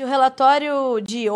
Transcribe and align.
Se 0.00 0.04
o 0.04 0.08
relatório 0.08 0.98
de, 1.02 1.26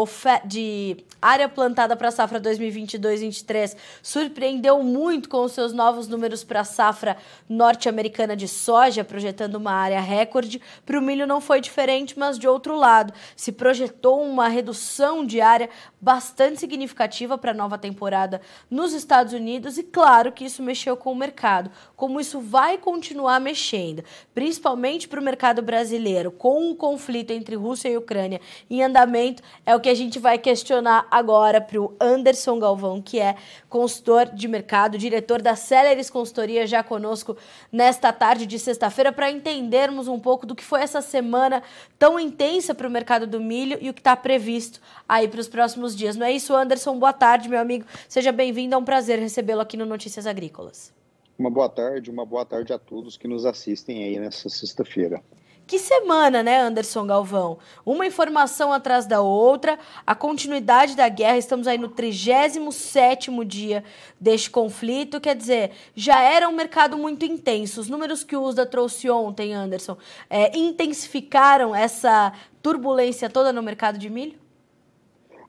de 0.47 0.97
área 1.21 1.51
plantada 1.51 1.95
para 1.97 2.09
a 2.09 2.11
safra 2.11 2.41
2022-23 2.41 3.77
surpreendeu 4.03 4.83
muito 4.83 5.29
com 5.29 5.45
os 5.45 5.53
seus 5.53 5.75
novos 5.75 6.09
números 6.09 6.43
para 6.43 6.61
a 6.61 6.65
safra 6.65 7.19
norte-americana 7.47 8.35
de 8.35 8.49
soja, 8.49 9.05
projetando 9.05 9.57
uma 9.57 9.73
área 9.73 10.01
recorde, 10.01 10.63
para 10.87 10.99
o 10.99 11.03
milho 11.03 11.27
não 11.27 11.43
foi 11.43 11.61
diferente, 11.61 12.19
mas 12.19 12.39
de 12.39 12.49
outro 12.49 12.75
lado, 12.75 13.13
se 13.37 13.53
projetou 13.53 14.23
uma 14.23 14.49
redução 14.49 15.27
de 15.27 15.43
área 15.43 15.69
bastante 16.01 16.61
significativa 16.61 17.37
para 17.37 17.51
a 17.51 17.55
nova 17.55 17.77
temporada 17.79 18.41
nos 18.71 18.93
Estados 18.93 19.35
Unidos 19.35 19.77
e 19.77 19.83
claro 19.83 20.33
que 20.33 20.45
isso 20.45 20.63
mexeu 20.63 20.97
com 20.97 21.13
o 21.13 21.17
mercado. 21.17 21.71
Como 21.97 22.21
isso 22.21 22.41
vai 22.41 22.79
continuar 22.79 23.41
mexendo, 23.41 24.05
principalmente 24.35 25.07
para 25.07 25.21
o 25.21 25.25
mercado 25.25 25.61
brasileiro, 25.63 26.31
com 26.31 26.71
o 26.71 26.75
conflito 26.75 27.31
entre 27.31 27.57
Rússia 27.57 27.89
e 27.89 27.97
Ucrânia 27.97 28.41
em 28.71 28.83
andamento, 28.83 29.43
é 29.65 29.75
o 29.75 29.81
que 29.81 29.89
a 29.89 29.95
gente 29.95 30.19
vai 30.19 30.39
questionar 30.39 31.07
agora 31.11 31.61
para 31.61 31.81
o 31.81 31.95
Anderson 32.01 32.59
Galvão, 32.59 33.01
que 33.01 33.21
é 33.21 33.37
consultor 33.69 34.27
de 34.27 34.49
mercado, 34.49 34.99
diretor 34.99 35.41
da 35.41 35.57
Celeris 35.57 36.11
Consultoria, 36.11 36.67
já 36.67 36.83
conosco 36.83 37.37
nesta 37.71 38.13
tarde 38.13 38.47
de 38.47 38.59
sexta-feira, 38.59 39.13
para 39.13 39.31
entendermos 39.31 40.09
um 40.09 40.19
pouco 40.19 40.47
do 40.47 40.55
que 40.55 40.65
foi 40.65 40.81
essa 40.81 41.01
semana 41.01 41.63
tão 41.99 42.19
intensa 42.19 42.75
para 42.75 42.87
o 42.87 42.91
mercado 42.91 43.27
do 43.27 43.41
milho 43.41 43.79
e 43.81 43.91
o 43.91 43.95
que 43.95 44.01
está 44.01 44.17
previsto 44.17 44.81
aí 45.09 45.29
para 45.29 45.41
os 45.41 45.49
próximos 45.49 45.97
dias. 45.97 46.17
Não 46.17 46.27
é 46.27 46.33
isso, 46.33 46.55
Anderson? 46.55 46.99
Boa 46.99 47.13
tarde, 47.13 47.49
meu 47.49 47.61
amigo. 47.61 47.85
Seja 48.09 48.33
bem-vindo, 48.33 48.75
é 48.75 48.79
um 48.79 48.85
prazer 48.85 49.19
recebê-lo 49.19 49.61
aqui 49.61 49.77
no 49.77 49.87
Notícias 49.87 50.27
Agrícolas. 50.27 50.93
Uma 51.37 51.51
boa 51.51 51.69
tarde, 51.69 52.11
uma 52.11 52.25
boa 52.25 52.45
tarde 52.45 52.73
a 52.73 52.79
todos 52.79 53.17
que 53.17 53.27
nos 53.27 53.45
assistem 53.45 54.05
aí 54.05 54.21
nessa 54.21 54.49
sexta-feira. 54.49 55.21
Que 55.67 55.79
semana, 55.79 56.43
né, 56.43 56.61
Anderson 56.61 57.07
Galvão? 57.07 57.59
Uma 57.87 58.07
informação 58.07 58.71
atrás 58.71 59.07
da 59.07 59.23
outra, 59.23 59.79
a 60.07 60.15
continuidade 60.15 60.95
da 60.95 61.09
guerra, 61.09 61.39
estamos 61.39 61.67
aí 61.67 61.79
no 61.79 61.89
37º 61.89 63.43
dia 63.45 63.83
deste 64.21 64.51
conflito, 64.51 65.19
quer 65.19 65.35
dizer, 65.35 65.71
já 65.95 66.21
era 66.21 66.51
um 66.51 66.53
mercado 66.53 66.99
muito 66.99 67.25
intenso. 67.25 67.81
Os 67.81 67.89
números 67.89 68.23
que 68.23 68.37
o 68.37 68.43
USDA 68.43 68.67
trouxe 68.67 69.09
ontem, 69.09 69.55
Anderson, 69.55 69.97
é, 70.29 70.55
intensificaram 70.57 71.75
essa 71.75 72.35
turbulência 72.63 73.31
toda 73.31 73.51
no 73.51 73.63
mercado 73.63 73.97
de 73.97 74.11
milho? 74.11 74.39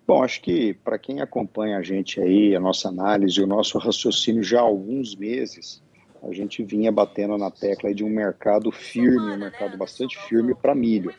Bom, 0.07 0.23
acho 0.23 0.41
que 0.41 0.73
para 0.75 0.97
quem 0.97 1.19
acompanha 1.19 1.77
a 1.77 1.81
gente 1.81 2.21
aí, 2.21 2.55
a 2.55 2.59
nossa 2.59 2.87
análise, 2.87 3.41
o 3.41 3.47
nosso 3.47 3.77
raciocínio 3.79 4.43
já 4.43 4.59
há 4.59 4.63
alguns 4.63 5.13
meses, 5.13 5.83
a 6.27 6.33
gente 6.33 6.63
vinha 6.63 6.91
batendo 6.91 7.37
na 7.37 7.51
tecla 7.51 7.93
de 7.93 8.03
um 8.03 8.09
mercado 8.09 8.71
firme, 8.71 9.33
um 9.33 9.37
mercado 9.37 9.77
bastante 9.77 10.17
firme 10.27 10.55
para 10.55 10.73
milho. 10.73 11.13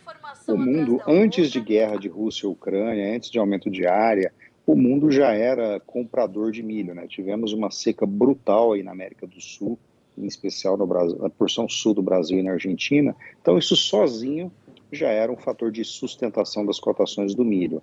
O 0.49 0.57
mundo, 0.57 1.01
antes 1.07 1.51
de 1.51 1.61
guerra 1.61 1.97
de 1.97 2.09
Rússia 2.09 2.47
e 2.47 2.51
Ucrânia, 2.51 3.15
antes 3.15 3.31
de 3.31 3.39
aumento 3.39 3.71
de 3.71 3.87
área, 3.87 4.33
o 4.67 4.75
mundo 4.75 5.11
já 5.11 5.33
era 5.33 5.79
comprador 5.81 6.51
de 6.51 6.63
milho. 6.63 6.93
Né? 6.93 7.07
Tivemos 7.09 7.53
uma 7.53 7.71
seca 7.71 8.05
brutal 8.05 8.73
aí 8.73 8.83
na 8.83 8.91
América 8.91 9.27
do 9.27 9.41
Sul, 9.41 9.79
em 10.19 10.27
especial 10.27 10.77
no 10.77 10.87
Brasil, 10.87 11.19
na 11.19 11.31
porção 11.31 11.69
sul 11.69 11.95
do 11.95 12.03
Brasil 12.03 12.39
e 12.39 12.43
na 12.43 12.53
Argentina. 12.53 13.15
Então, 13.41 13.57
isso 13.57 13.77
sozinho 13.77 14.51
já 14.91 15.09
era 15.09 15.31
um 15.31 15.37
fator 15.37 15.71
de 15.71 15.85
sustentação 15.85 16.67
das 16.67 16.81
cotações 16.81 17.35
do 17.35 17.45
milho. 17.45 17.81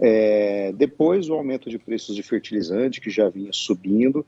É, 0.00 0.72
depois, 0.72 1.28
o 1.28 1.34
aumento 1.34 1.70
de 1.70 1.78
preços 1.78 2.16
de 2.16 2.22
fertilizante, 2.22 3.00
que 3.00 3.10
já 3.10 3.28
vinha 3.28 3.52
subindo, 3.52 4.26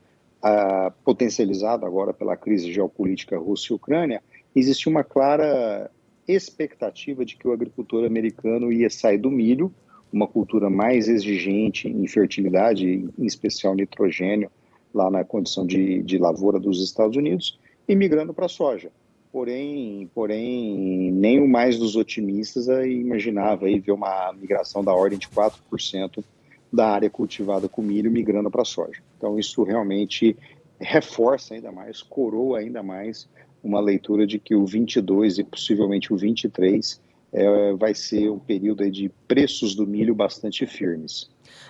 potencializado 1.03 1.85
agora 1.85 2.13
pela 2.13 2.37
crise 2.37 2.71
geopolítica 2.71 3.37
Rússia 3.37 3.73
e 3.73 3.75
Ucrânia, 3.75 4.21
existia 4.55 4.89
uma 4.89 5.03
clara 5.03 5.89
expectativa 6.27 7.23
de 7.23 7.35
que 7.35 7.47
o 7.47 7.53
agricultor 7.53 8.05
americano 8.05 8.71
ia 8.71 8.89
sair 8.89 9.17
do 9.17 9.31
milho, 9.31 9.73
uma 10.11 10.27
cultura 10.27 10.69
mais 10.69 11.07
exigente 11.07 11.87
em 11.87 12.07
fertilidade, 12.07 13.09
em 13.17 13.25
especial 13.25 13.75
nitrogênio, 13.75 14.49
lá 14.93 15.09
na 15.09 15.23
condição 15.23 15.65
de, 15.65 16.01
de 16.03 16.17
lavoura 16.17 16.59
dos 16.59 16.83
Estados 16.83 17.15
Unidos, 17.17 17.59
e 17.87 17.95
migrando 17.95 18.33
para 18.33 18.45
a 18.45 18.49
soja. 18.49 18.91
Porém, 19.31 20.09
porém 20.13 21.11
nem 21.11 21.39
o 21.39 21.47
mais 21.47 21.77
dos 21.77 21.95
otimistas 21.95 22.67
imaginava 22.67 23.65
aí 23.65 23.79
ver 23.79 23.91
uma 23.91 24.33
migração 24.33 24.83
da 24.83 24.93
ordem 24.93 25.19
de 25.19 25.27
4% 25.27 26.23
da 26.71 26.89
área 26.89 27.09
cultivada 27.09 27.69
com 27.69 27.81
milho 27.81 28.11
migrando 28.11 28.51
para 28.51 28.61
a 28.61 28.65
soja. 28.65 29.01
Então 29.17 29.39
isso 29.39 29.63
realmente 29.63 30.37
reforça 30.79 31.53
ainda 31.53 31.71
mais, 31.71 32.01
coroa 32.01 32.59
ainda 32.59 32.83
mais 32.83 33.27
uma 33.63 33.79
leitura 33.79 34.27
de 34.27 34.39
que 34.39 34.55
o 34.55 34.65
22 34.65 35.39
e 35.39 35.43
possivelmente 35.43 36.13
o 36.13 36.17
23 36.17 37.01
é, 37.37 37.73
vai 37.73 37.93
ser 37.93 38.29
um 38.29 38.39
período 38.39 38.89
de 38.89 39.09
preços 39.27 39.75
do 39.75 39.85
milho 39.85 40.15
bastante 40.15 40.65
firmes. 40.65 41.29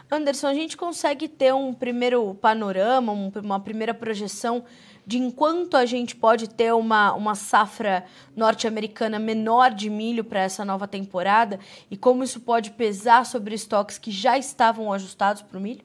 Anderson, 0.09 0.47
a 0.47 0.53
gente 0.53 0.78
consegue 0.78 1.28
ter 1.28 1.53
um 1.53 1.73
primeiro 1.73 2.33
panorama, 2.35 3.11
uma 3.11 3.59
primeira 3.59 3.94
projeção 3.94 4.63
de 5.05 5.17
enquanto 5.17 5.75
a 5.75 5.85
gente 5.85 6.16
pode 6.16 6.50
ter 6.50 6.73
uma, 6.73 7.13
uma 7.13 7.35
safra 7.35 8.05
norte-americana 8.35 9.19
menor 9.19 9.73
de 9.73 9.89
milho 9.89 10.23
para 10.23 10.41
essa 10.41 10.63
nova 10.63 10.88
temporada 10.88 11.59
e 11.91 11.97
como 11.97 12.23
isso 12.23 12.41
pode 12.41 12.72
pesar 12.72 13.25
sobre 13.25 13.53
estoques 13.53 13.97
que 13.97 14.11
já 14.11 14.38
estavam 14.38 14.91
ajustados 14.91 15.41
para 15.41 15.57
o 15.57 15.61
milho? 15.61 15.81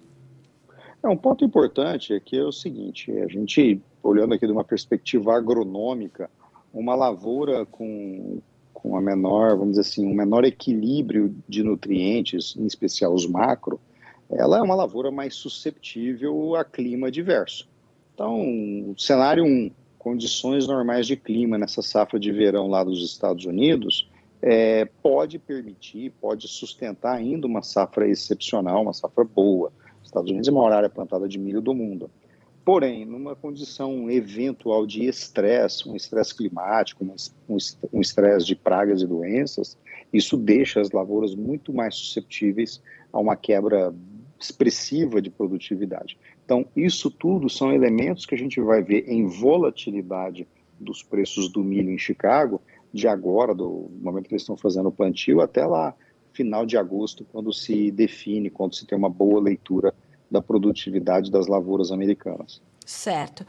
É, 1.03 1.09
um 1.09 1.17
ponto 1.17 1.45
importante 1.45 2.15
é 2.15 2.21
que 2.21 2.37
é 2.37 2.45
o 2.45 2.53
seguinte, 2.53 3.11
a 3.19 3.27
gente, 3.27 3.81
olhando 4.03 4.35
aqui 4.35 4.47
de 4.47 4.53
uma 4.53 4.65
perspectiva 4.65 5.37
agronômica, 5.37 6.31
uma 6.73 6.95
lavoura 6.95 7.67
com, 7.67 8.41
com 8.83 8.97
a 8.97 9.01
menor, 9.01 9.51
vamos 9.51 9.77
dizer 9.77 9.83
assim, 9.83 10.05
um 10.05 10.13
menor 10.13 10.45
equilíbrio 10.45 11.33
de 11.49 11.63
nutrientes, 11.63 12.57
em 12.59 12.67
especial 12.67 13.15
os 13.15 13.25
macro, 13.27 13.81
ela 14.29 14.59
é 14.59 14.63
uma 14.63 14.75
lavoura 14.75 15.11
mais 15.11 15.35
susceptível 15.35 16.57
a 16.57 16.65
clima 16.65 17.11
diverso. 17.11 17.69
Então, 18.13 18.95
cenário 18.99 19.45
1, 19.45 19.47
um, 19.47 19.71
condições 19.99 20.67
normais 20.67 21.07
de 21.07 21.17
clima 21.17 21.57
nessa 21.57 21.81
safra 21.81 22.19
de 22.19 22.33
verão 22.33 22.67
lá 22.67 22.83
dos 22.83 23.05
Estados 23.05 23.45
Unidos, 23.45 24.11
é, 24.43 24.85
pode 25.01 25.39
permitir, 25.39 26.13
pode 26.21 26.49
sustentar 26.49 27.15
ainda 27.15 27.47
uma 27.47 27.63
safra 27.63 28.09
excepcional, 28.09 28.83
uma 28.83 28.93
safra 28.93 29.23
boa. 29.23 29.73
Os 30.01 30.09
Estados 30.09 30.29
Unidos 30.29 30.49
é 30.49 30.51
a 30.51 30.55
maior 30.55 30.73
área 30.73 30.91
plantada 30.91 31.29
de 31.29 31.39
milho 31.39 31.61
do 31.61 31.73
mundo. 31.73 32.11
Porém, 32.65 33.05
numa 33.05 33.35
condição 33.35 34.09
eventual 34.09 34.87
de 34.87 35.05
estresse, 35.05 35.89
um 35.89 35.97
estresse 35.97 36.35
climático, 36.37 37.05
um 37.49 38.01
estresse 38.01 38.47
de 38.47 38.55
pragas 38.55 39.03
e 39.03 39.07
doenças, 39.07 39.77
isso 40.13 40.37
deixa 40.37 40.81
as 40.81 40.93
lavouras 40.93 41.35
muito 41.35 41.73
mais 41.73 41.97
susceptíveis 41.97 42.81
a 43.13 43.19
uma 43.19 43.35
quebra 43.35 43.93
expressiva 44.39 45.21
de 45.21 45.29
produtividade. 45.29 46.17
Então, 46.45 46.65
isso 46.77 47.11
tudo 47.11 47.49
são 47.49 47.73
elementos 47.73 48.27
que 48.27 48.35
a 48.35 48.39
gente 48.39 48.61
vai 48.61 48.83
ver 48.83 49.09
em 49.09 49.27
volatilidade 49.27 50.47
dos 50.79 51.03
preços 51.03 51.49
do 51.49 51.65
milho 51.65 51.91
em 51.91 51.99
Chicago, 51.99 52.61
de 52.93 53.09
agora, 53.09 53.55
do 53.55 53.91
momento 54.01 54.29
que 54.29 54.35
eles 54.35 54.43
estão 54.43 54.57
fazendo 54.57 54.89
o 54.89 54.93
plantio, 54.93 55.41
até 55.41 55.65
lá, 55.65 55.95
final 56.33 56.65
de 56.65 56.77
agosto, 56.77 57.27
quando 57.33 57.53
se 57.53 57.91
define, 57.91 58.51
quando 58.51 58.75
se 58.75 58.87
tem 58.87 58.97
uma 58.97 59.11
boa 59.11 59.41
leitura 59.41 59.95
da 60.33 60.41
produtividade 60.41 61.31
das 61.31 61.47
lavouras 61.47 61.93
americanas. 61.93 62.61
Certo. 62.85 63.47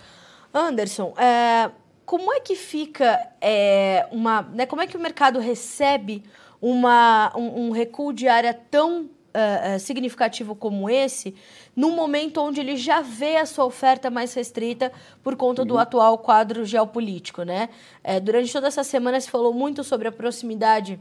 Anderson, 0.54 1.14
é, 1.18 1.72
como 2.06 2.32
é 2.32 2.40
que 2.40 2.56
fica 2.56 3.20
é, 3.42 4.08
uma. 4.12 4.42
Né, 4.42 4.66
como 4.66 4.82
é 4.82 4.88
que 4.88 4.98
o 4.98 5.00
mercado 5.00 5.40
recebe 5.40 6.24
uma, 6.62 7.32
um, 7.36 7.68
um 7.68 7.72
recuo 7.72 8.14
de 8.14 8.28
área 8.28 8.54
tão 8.54 9.04
uh, 9.34 9.80
significativo 9.80 10.56
como 10.56 10.90
esse, 10.90 11.36
num 11.76 11.96
momento 11.96 12.40
onde 12.40 12.60
ele 12.60 12.78
já 12.78 13.02
vê 13.02 13.38
a 13.38 13.46
sua 13.46 13.66
oferta 13.66 14.10
mais 14.10 14.34
restrita 14.34 14.92
por 15.24 15.36
conta 15.36 15.66
do 15.66 15.74
uhum. 15.74 15.80
atual 15.80 16.18
quadro 16.20 16.64
geopolítico, 16.66 17.44
né? 17.44 17.70
É, 18.04 18.20
durante 18.20 18.52
toda 18.52 18.68
essa 18.68 18.84
semana 18.84 19.20
se 19.20 19.30
falou 19.30 19.54
muito 19.54 19.84
sobre 19.84 20.08
a 20.08 20.12
proximidade 20.12 21.00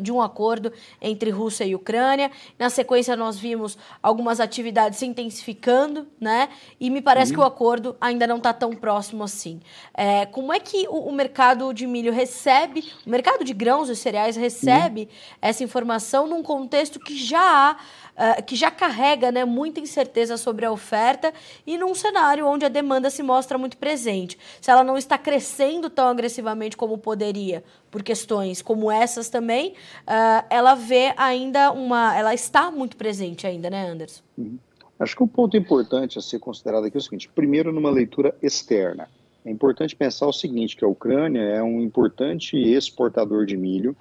de 0.00 0.12
um 0.12 0.20
acordo 0.20 0.72
entre 1.00 1.30
Rússia 1.30 1.64
e 1.64 1.74
Ucrânia. 1.74 2.30
Na 2.58 2.70
sequência, 2.70 3.16
nós 3.16 3.38
vimos 3.38 3.76
algumas 4.02 4.40
atividades 4.40 4.98
se 4.98 5.06
intensificando, 5.06 6.06
né? 6.20 6.48
E 6.80 6.90
me 6.90 7.00
parece 7.00 7.32
que 7.32 7.38
o 7.38 7.44
acordo 7.44 7.96
ainda 8.00 8.26
não 8.26 8.36
está 8.36 8.52
tão 8.52 8.74
próximo 8.74 9.24
assim. 9.24 9.60
É, 9.94 10.26
como 10.26 10.52
é 10.52 10.60
que 10.60 10.86
o, 10.88 11.08
o, 11.08 11.12
mercado 11.12 11.72
de 11.72 11.86
milho 11.86 12.12
recebe, 12.12 12.84
o 13.06 13.10
mercado 13.10 13.44
de 13.44 13.52
grãos 13.52 13.88
e 13.88 13.96
cereais 13.96 14.36
recebe 14.36 15.08
essa 15.40 15.64
informação 15.64 16.26
num 16.26 16.42
contexto 16.42 16.98
que 17.00 17.16
já 17.16 17.40
há 17.40 17.76
uh, 18.18 18.42
que 18.42 18.56
já 18.56 18.70
carrega 18.70 19.30
né, 19.30 19.44
muita 19.44 19.80
incerteza 19.80 20.36
sobre 20.36 20.66
a 20.66 20.72
oferta 20.72 21.32
e 21.66 21.78
num 21.78 21.94
cenário 21.94 22.46
onde 22.46 22.64
a 22.64 22.68
demanda 22.68 23.08
se 23.08 23.22
mostra 23.22 23.56
muito 23.56 23.76
presente. 23.76 24.36
Se 24.60 24.70
ela 24.70 24.82
não 24.82 24.98
está 24.98 25.16
crescendo 25.16 25.88
tão 25.88 26.08
agressivamente 26.08 26.76
como 26.76 26.98
poderia, 26.98 27.62
por 27.90 28.02
questões 28.02 28.60
como 28.60 28.90
essas 28.90 29.28
também, 29.28 29.70
uh, 30.02 30.44
ela 30.50 30.74
vê 30.74 31.14
ainda 31.16 31.72
uma. 31.72 32.16
Ela 32.16 32.34
está 32.34 32.70
muito 32.70 32.96
presente 32.96 33.46
ainda, 33.46 33.70
né, 33.70 33.88
Anderson? 33.88 34.22
Uhum. 34.36 34.58
Acho 34.98 35.14
que 35.14 35.22
um 35.22 35.28
ponto 35.28 35.56
importante 35.56 36.18
a 36.18 36.20
ser 36.20 36.40
considerado 36.40 36.84
aqui 36.84 36.96
é 36.96 37.00
o 37.00 37.02
seguinte: 37.02 37.28
primeiro, 37.28 37.72
numa 37.72 37.90
leitura 37.90 38.34
externa. 38.42 39.08
É 39.44 39.50
importante 39.50 39.94
pensar 39.94 40.26
o 40.26 40.32
seguinte: 40.32 40.76
que 40.76 40.84
a 40.84 40.88
Ucrânia 40.88 41.40
é 41.40 41.62
um 41.62 41.80
importante 41.80 42.56
exportador 42.56 43.46
de 43.46 43.56
milho 43.56 43.96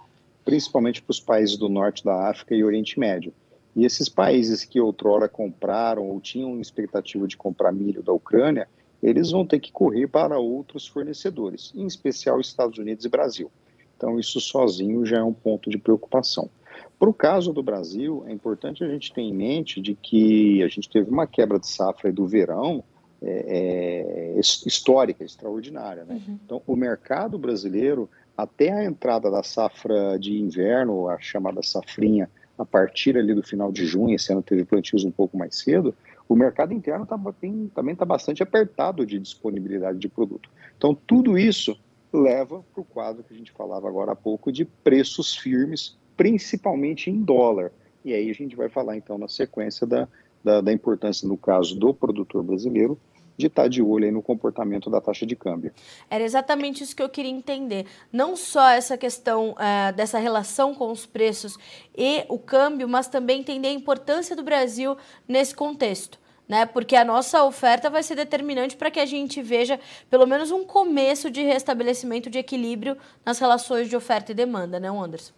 principalmente 0.47 1.01
para 1.01 1.11
os 1.11 1.19
países 1.19 1.57
do 1.57 1.67
norte 1.67 2.05
da 2.05 2.29
África 2.29 2.55
e 2.55 2.63
Oriente 2.63 2.97
Médio. 2.97 3.33
E 3.77 3.85
esses 3.85 4.09
países 4.09 4.65
que 4.65 4.81
outrora 4.81 5.29
compraram 5.29 6.09
ou 6.09 6.19
tinham 6.19 6.59
expectativa 6.59 7.27
de 7.27 7.38
comprar 7.38 7.71
milho 7.71 8.01
da 8.01 8.12
Ucrânia, 8.12 8.68
eles 9.03 9.29
vão 9.29 9.45
ter 9.45 9.59
que 9.59 9.71
correr 9.71 10.07
para 10.07 10.39
outros 10.39 10.88
fornecedores, 10.88 11.71
em 11.75 11.85
especial 11.85 12.41
Estados 12.41 12.79
Unidos 12.79 13.06
e 13.06 13.09
Brasil. 13.09 13.51
Então, 13.95 14.19
isso 14.19 14.41
sozinho 14.41 15.06
já 15.06 15.19
é 15.19 15.24
um 15.24 15.31
ponto 15.31 15.69
de 15.69 15.77
preocupação. 15.77 16.50
Para 16.97 17.07
o 17.07 17.13
caso 17.13 17.53
do 17.53 17.62
Brasil, 17.62 18.24
é 18.25 18.33
importante 18.33 18.83
a 18.83 18.88
gente 18.88 19.13
ter 19.13 19.21
em 19.21 19.33
mente 19.33 19.80
de 19.80 19.94
que 19.94 20.63
a 20.63 20.68
gente 20.68 20.89
teve 20.89 21.12
uma 21.12 21.27
quebra 21.27 21.59
de 21.59 21.68
safra 21.68 22.12
do 22.12 22.25
verão 22.25 22.83
é, 23.21 24.33
é, 24.35 24.39
histórica, 24.39 25.23
extraordinária. 25.23 26.03
Né? 26.03 26.19
Uhum. 26.27 26.39
Então, 26.44 26.62
o 26.65 26.75
mercado 26.75 27.38
brasileiro, 27.38 28.09
até 28.35 28.71
a 28.71 28.83
entrada 28.83 29.30
da 29.30 29.44
safra 29.44 30.18
de 30.18 30.35
inverno, 30.35 31.07
a 31.07 31.19
chamada 31.19 31.62
safrinha, 31.62 32.27
a 32.57 32.65
partir 32.65 33.18
ali 33.18 33.33
do 33.33 33.44
final 33.44 33.71
de 33.71 33.86
junho, 33.86 34.15
esse 34.15 34.31
ano 34.31 34.42
teve 34.42 34.65
plantios 34.65 35.04
um 35.04 35.12
pouco 35.12 35.38
mais 35.38 35.57
cedo, 35.57 35.94
o 36.27 36.36
mercado 36.36 36.74
interno 36.74 37.06
tá, 37.06 37.18
tem, 37.39 37.71
também 37.74 37.94
está 37.94 38.06
bastante 38.06 38.44
apertado 38.44 39.06
de 39.06 39.19
disponibilidade 39.19 40.00
de 40.00 40.09
produto. 40.09 40.50
Então, 40.77 40.94
tudo 40.94 41.38
isso 41.38 41.77
leva 42.12 42.63
para 42.74 42.81
o 42.81 42.86
quadro 42.86 43.24
que 43.24 43.33
a 43.33 43.38
gente 43.38 43.51
falava 43.51 43.88
agora 43.88 44.12
há 44.12 44.15
pouco 44.15 44.51
de 44.51 44.65
preços 44.65 45.36
firmes 45.36 45.98
principalmente 46.18 47.12
em 47.12 47.21
dólar. 47.21 47.71
E 48.04 48.13
aí 48.13 48.30
a 48.30 48.33
gente 48.33 48.56
vai 48.56 48.68
falar 48.68 48.98
então 48.98 49.18
na 49.18 49.27
sequência 49.27 49.86
da, 49.86 50.07
da, 50.44 50.59
da 50.62 50.74
importância, 50.74 51.27
no 51.27 51.38
caso 51.38 51.77
do 51.77 51.94
produtor 51.94 52.44
brasileiro, 52.44 53.00
de 53.37 53.47
estar 53.47 53.67
de 53.67 53.81
olho 53.81 54.11
no 54.11 54.21
comportamento 54.21 54.89
da 54.89 54.99
taxa 54.99 55.25
de 55.25 55.35
câmbio. 55.35 55.71
Era 56.09 56.23
exatamente 56.23 56.83
isso 56.83 56.95
que 56.95 57.03
eu 57.03 57.09
queria 57.09 57.31
entender. 57.31 57.85
Não 58.11 58.35
só 58.35 58.69
essa 58.69 58.97
questão 58.97 59.51
uh, 59.51 59.95
dessa 59.95 60.17
relação 60.17 60.73
com 60.73 60.91
os 60.91 61.05
preços 61.05 61.57
e 61.95 62.25
o 62.27 62.39
câmbio, 62.39 62.87
mas 62.87 63.07
também 63.07 63.41
entender 63.41 63.67
a 63.67 63.73
importância 63.73 64.35
do 64.35 64.43
Brasil 64.43 64.97
nesse 65.27 65.55
contexto. 65.55 66.19
Né? 66.47 66.65
Porque 66.65 66.95
a 66.95 67.03
nossa 67.03 67.43
oferta 67.43 67.89
vai 67.89 68.01
ser 68.01 68.15
determinante 68.15 68.75
para 68.75 68.89
que 68.89 69.01
a 69.01 69.05
gente 69.05 69.41
veja 69.41 69.79
pelo 70.09 70.25
menos 70.25 70.49
um 70.49 70.63
começo 70.65 71.29
de 71.29 71.43
restabelecimento 71.43 72.29
de 72.29 72.39
equilíbrio 72.39 72.97
nas 73.25 73.37
relações 73.37 73.89
de 73.89 73.95
oferta 73.95 74.31
e 74.31 74.35
demanda, 74.35 74.79
né, 74.79 74.87
Anderson? 74.87 75.33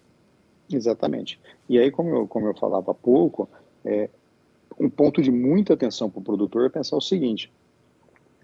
Exatamente. 0.72 1.40
E 1.68 1.80
aí, 1.80 1.90
como 1.90 2.10
eu, 2.10 2.28
como 2.28 2.46
eu 2.46 2.54
falava 2.54 2.92
há 2.92 2.94
pouco, 2.94 3.50
é, 3.84 4.08
um 4.80 4.88
ponto 4.88 5.22
de 5.22 5.32
muita 5.32 5.74
atenção 5.74 6.12
para 6.12 6.20
o 6.20 6.24
produtor 6.24 6.68
é 6.68 6.70
pensar 6.70 6.96
o 6.96 7.02
seguinte: 7.02 7.52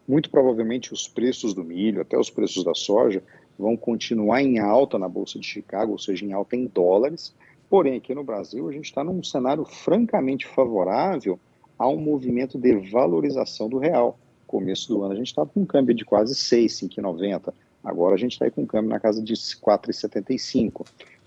muito 0.07 0.29
provavelmente 0.29 0.93
os 0.93 1.07
preços 1.07 1.53
do 1.53 1.63
milho, 1.63 2.01
até 2.01 2.17
os 2.17 2.29
preços 2.29 2.63
da 2.63 2.73
soja, 2.73 3.23
vão 3.57 3.75
continuar 3.75 4.41
em 4.41 4.59
alta 4.59 4.99
na 4.99 5.07
Bolsa 5.07 5.39
de 5.39 5.45
Chicago, 5.45 5.93
ou 5.93 5.99
seja, 5.99 6.25
em 6.25 6.33
alta 6.33 6.55
em 6.55 6.67
dólares. 6.67 7.33
Porém, 7.69 7.97
aqui 7.97 8.13
no 8.13 8.23
Brasil, 8.23 8.67
a 8.69 8.71
gente 8.71 8.85
está 8.85 9.03
num 9.03 9.23
cenário 9.23 9.65
francamente 9.65 10.45
favorável 10.45 11.39
a 11.77 11.87
um 11.87 11.97
movimento 11.97 12.57
de 12.57 12.75
valorização 12.89 13.67
do 13.67 13.77
real. 13.77 14.17
Começo 14.45 14.87
do 14.87 15.03
ano 15.03 15.13
a 15.13 15.17
gente 15.17 15.27
estava 15.27 15.49
com 15.49 15.61
um 15.61 15.65
câmbio 15.65 15.95
de 15.95 16.05
quase 16.05 16.35
6, 16.35 16.71
5,90. 16.71 17.53
Agora 17.83 18.15
a 18.15 18.17
gente 18.17 18.33
está 18.33 18.49
com 18.49 18.61
um 18.61 18.65
câmbio 18.65 18.89
na 18.89 18.99
casa 18.99 19.21
de 19.21 19.33
4,75. 19.33 20.85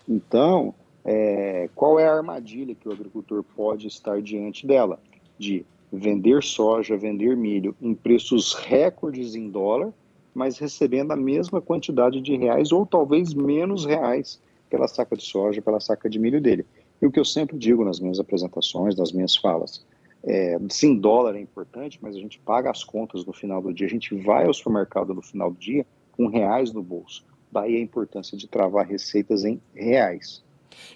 Então, 0.09 0.75
é, 1.05 1.69
qual 1.75 1.99
é 1.99 2.07
a 2.07 2.15
armadilha 2.15 2.75
que 2.75 2.89
o 2.89 2.93
agricultor 2.93 3.43
pode 3.43 3.87
estar 3.87 4.23
diante 4.23 4.67
dela? 4.67 5.01
De 5.39 5.65
vender 5.93 6.43
soja, 6.43 6.97
vender 6.97 7.37
milho 7.37 7.75
em 7.81 7.95
preços 7.95 8.55
recordes 8.55 9.35
em 9.35 9.49
dólar, 9.49 9.93
mas 10.35 10.59
recebendo 10.59 11.13
a 11.13 11.17
mesma 11.17 11.61
quantidade 11.61 12.21
de 12.21 12.37
reais 12.37 12.71
ou 12.73 12.87
talvez 12.87 13.35
menos 13.35 13.85
reais 13.85 14.41
pela 14.69 14.87
saca 14.87 15.17
de 15.17 15.25
soja, 15.25 15.63
pela 15.63 15.81
saca 15.81 16.09
de 16.09 16.19
milho 16.19 16.41
dele. 16.41 16.67
E 17.01 17.07
o 17.07 17.11
que 17.11 17.19
eu 17.19 17.25
sempre 17.25 17.57
digo 17.57 17.85
nas 17.85 18.01
minhas 18.01 18.21
apresentações, 18.21 18.97
nas 18.97 19.13
minhas 19.13 19.37
falas, 19.37 19.85
é, 20.23 20.59
sim, 20.69 20.97
dólar 20.97 21.37
é 21.37 21.41
importante, 21.41 21.99
mas 22.03 22.17
a 22.17 22.19
gente 22.19 22.39
paga 22.41 22.71
as 22.71 22.85
contas 22.85 23.25
no 23.25 23.33
final 23.33 23.63
do 23.63 23.73
dia, 23.73 23.87
a 23.87 23.91
gente 23.91 24.15
vai 24.15 24.47
ao 24.47 24.55
supermercado 24.55 25.15
no 25.15 25.23
final 25.23 25.51
do 25.51 25.59
dia 25.59 25.87
com 26.13 26.27
reais 26.27 26.73
no 26.73 26.83
bolso. 26.83 27.25
Daí 27.51 27.77
a 27.77 27.81
importância 27.81 28.37
de 28.37 28.47
travar 28.47 28.87
receitas 28.87 29.45
em 29.45 29.61
reais. 29.75 30.45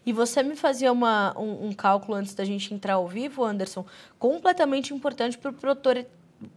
E 0.04 0.12
você 0.12 0.42
me 0.42 0.56
fazia 0.56 0.92
uma, 0.92 1.38
um, 1.38 1.68
um, 1.68 1.72
cálculo 1.72 2.14
antes 2.16 2.34
da 2.34 2.44
gente 2.44 2.72
entrar 2.72 2.94
ao 2.94 3.08
vivo, 3.08 3.44
Anderson, 3.44 3.84
completamente 4.18 4.92
importante 4.92 5.38
para 5.38 5.50
o 5.50 5.54
produtor, 5.54 6.04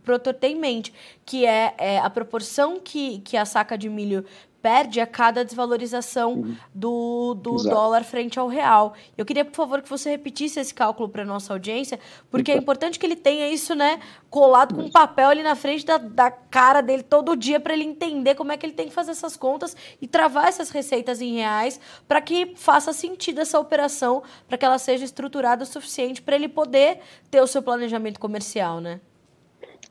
produtor 0.04 0.34
ter 0.34 0.48
em 0.48 0.56
mente, 0.56 0.94
que 1.26 1.46
é, 1.46 1.74
é, 1.78 2.00
a 2.00 2.10
proporção 2.10 2.80
que, 2.80 3.20
que 3.20 3.38
a 3.38 3.46
saca 3.46 3.78
de 3.78 3.90
milho 3.90 4.26
perde 4.66 5.00
a 5.00 5.06
cada 5.06 5.46
desvalorização 5.46 6.34
uhum. 6.34 6.56
do, 6.74 7.36
do 7.36 7.56
dólar 7.58 8.04
frente 8.04 8.40
ao 8.40 8.48
real. 8.48 8.96
Eu 9.16 9.24
queria, 9.24 9.46
por 9.46 9.54
favor, 9.54 9.80
que 9.80 9.88
você 9.88 10.10
repetisse 10.10 10.60
esse 10.60 10.74
cálculo 10.74 11.08
para 11.08 11.24
nossa 11.24 11.54
audiência, 11.54 12.00
porque 12.32 12.50
então. 12.50 12.60
é 12.60 12.64
importante 12.64 12.98
que 12.98 13.06
ele 13.06 13.16
tenha 13.16 13.48
isso, 13.48 13.76
né, 13.76 14.00
colado 14.28 14.74
com 14.74 14.82
um 14.82 14.90
papel 14.90 15.30
ali 15.30 15.44
na 15.44 15.54
frente 15.54 15.86
da, 15.86 16.00
da 16.00 16.32
cara 16.32 16.82
dele 16.82 17.04
todo 17.04 17.36
dia 17.36 17.60
para 17.60 17.76
ele 17.76 17.84
entender 17.84 18.34
como 18.34 18.52
é 18.52 18.58
que 18.58 18.66
ele 18.66 18.74
tem 18.74 18.88
que 18.88 18.94
fazer 18.96 19.12
essas 19.12 19.38
contas 19.38 19.78
e 20.02 20.08
travar 20.08 20.48
essas 20.48 20.72
receitas 20.72 21.22
em 21.22 21.36
reais 21.36 21.80
para 22.08 22.20
que 22.20 22.56
faça 22.56 22.92
sentido 22.92 23.42
essa 23.42 23.60
operação, 23.60 24.24
para 24.48 24.58
que 24.58 24.66
ela 24.66 24.80
seja 24.80 25.06
estruturada 25.06 25.64
o 25.64 25.68
suficiente 25.68 26.24
para 26.24 26.36
ele 26.36 26.50
poder 26.50 27.02
ter 27.30 27.40
o 27.40 27.46
seu 27.46 27.62
planejamento 27.62 28.20
comercial, 28.20 28.82
né? 28.82 29.00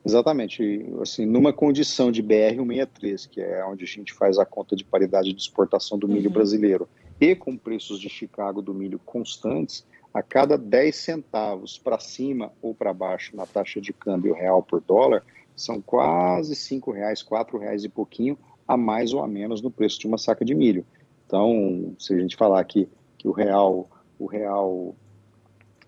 Exatamente. 0.04 0.84
Assim, 1.00 1.24
numa 1.24 1.52
condição 1.52 2.12
de 2.12 2.22
BR-163, 2.22 3.28
que 3.28 3.40
é 3.40 3.64
onde 3.64 3.84
a 3.84 3.86
gente 3.86 4.12
faz 4.12 4.38
a 4.38 4.44
conta 4.44 4.76
de 4.76 4.84
paridade 4.84 5.32
de 5.32 5.40
exportação 5.40 5.98
do 5.98 6.06
milho 6.06 6.28
uhum. 6.28 6.34
brasileiro, 6.34 6.88
e 7.20 7.34
com 7.34 7.56
preços 7.56 7.98
de 7.98 8.08
Chicago 8.08 8.60
do 8.60 8.74
milho 8.74 8.98
constantes, 8.98 9.86
a 10.12 10.22
cada 10.22 10.58
10 10.58 10.94
centavos 10.94 11.78
para 11.78 11.98
cima 11.98 12.52
ou 12.60 12.74
para 12.74 12.92
baixo 12.92 13.36
na 13.36 13.46
taxa 13.46 13.80
de 13.80 13.92
câmbio 13.92 14.34
real 14.34 14.62
por 14.62 14.80
dólar, 14.80 15.24
são 15.56 15.80
quase 15.80 16.54
5 16.54 16.90
reais, 16.92 17.22
4 17.22 17.58
reais 17.58 17.84
e 17.84 17.88
pouquinho 17.88 18.38
a 18.66 18.76
mais 18.76 19.12
ou 19.12 19.22
a 19.22 19.28
menos 19.28 19.60
no 19.62 19.70
preço 19.70 19.98
de 19.98 20.06
uma 20.06 20.18
saca 20.18 20.44
de 20.44 20.54
milho. 20.54 20.84
Então, 21.26 21.94
se 21.98 22.14
a 22.14 22.18
gente 22.18 22.36
falar 22.36 22.62
que, 22.64 22.88
que 23.18 23.26
o 23.26 23.32
real 23.32 23.88
o 24.18 24.26
real 24.26 24.94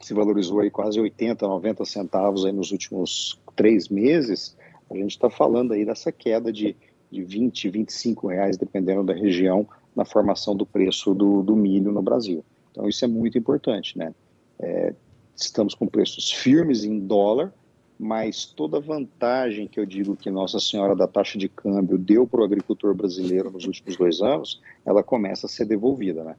se 0.06 0.14
valorizou 0.14 0.60
aí 0.60 0.70
quase 0.70 1.00
80, 1.00 1.48
90 1.48 1.84
centavos 1.84 2.46
aí 2.46 2.52
nos 2.52 2.70
últimos 2.70 3.40
três 3.56 3.88
meses, 3.88 4.56
a 4.88 4.94
gente 4.94 5.10
está 5.10 5.28
falando 5.28 5.72
aí 5.72 5.84
dessa 5.84 6.12
queda 6.12 6.52
de, 6.52 6.76
de 7.10 7.24
20, 7.24 7.70
25 7.70 8.28
reais, 8.28 8.56
dependendo 8.56 9.02
da 9.02 9.12
região, 9.12 9.68
na 9.96 10.04
formação 10.04 10.54
do 10.54 10.64
preço 10.64 11.12
do, 11.12 11.42
do 11.42 11.56
milho 11.56 11.90
no 11.90 12.00
Brasil. 12.00 12.44
Então 12.70 12.88
isso 12.88 13.04
é 13.04 13.08
muito 13.08 13.36
importante, 13.36 13.98
né? 13.98 14.14
É, 14.60 14.94
estamos 15.34 15.74
com 15.74 15.88
preços 15.88 16.30
firmes 16.30 16.84
em 16.84 17.00
dólar, 17.00 17.52
mas 17.98 18.44
toda 18.44 18.78
vantagem 18.78 19.66
que 19.66 19.80
eu 19.80 19.84
digo 19.84 20.14
que 20.14 20.30
Nossa 20.30 20.60
Senhora 20.60 20.94
da 20.94 21.08
taxa 21.08 21.36
de 21.36 21.48
câmbio 21.48 21.98
deu 21.98 22.28
para 22.28 22.42
o 22.42 22.44
agricultor 22.44 22.94
brasileiro 22.94 23.50
nos 23.50 23.64
últimos 23.64 23.96
dois 23.96 24.20
anos, 24.20 24.62
ela 24.84 25.02
começa 25.02 25.46
a 25.46 25.50
ser 25.50 25.64
devolvida, 25.64 26.22
né? 26.22 26.36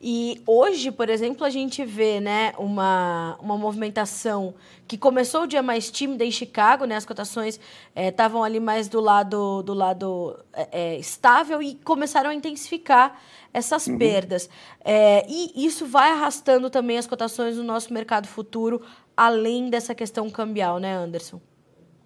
E 0.00 0.42
hoje, 0.46 0.90
por 0.92 1.08
exemplo, 1.08 1.44
a 1.44 1.50
gente 1.50 1.84
vê 1.84 2.20
né, 2.20 2.52
uma, 2.58 3.38
uma 3.40 3.56
movimentação 3.56 4.54
que 4.86 4.98
começou 4.98 5.42
o 5.42 5.46
dia 5.46 5.62
mais 5.62 5.90
tímida 5.90 6.22
em 6.24 6.30
Chicago, 6.30 6.84
né, 6.84 6.96
as 6.96 7.06
cotações 7.06 7.58
estavam 7.94 8.44
é, 8.44 8.46
ali 8.46 8.60
mais 8.60 8.88
do 8.88 9.00
lado, 9.00 9.62
do 9.62 9.72
lado 9.72 10.38
é, 10.52 10.68
é, 10.70 10.98
estável 10.98 11.62
e 11.62 11.76
começaram 11.76 12.28
a 12.28 12.34
intensificar 12.34 13.18
essas 13.54 13.86
uhum. 13.86 13.96
perdas. 13.96 14.50
É, 14.84 15.24
e 15.28 15.64
isso 15.66 15.86
vai 15.86 16.10
arrastando 16.10 16.68
também 16.68 16.98
as 16.98 17.06
cotações 17.06 17.56
no 17.56 17.64
nosso 17.64 17.92
mercado 17.92 18.28
futuro, 18.28 18.82
além 19.16 19.70
dessa 19.70 19.94
questão 19.94 20.28
cambial, 20.28 20.78
né, 20.78 20.94
Anderson? 20.94 21.40